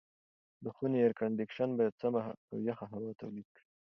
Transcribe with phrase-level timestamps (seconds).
[0.63, 3.63] د خونې اېرکنډیشن باید سمه او یخه هوا تولید کړي.